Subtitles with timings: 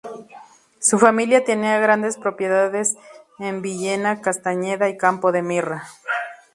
[0.79, 2.95] Su familia tenía grandes propiedades
[3.37, 5.83] en Villena, Castalla y Campo de Mirra.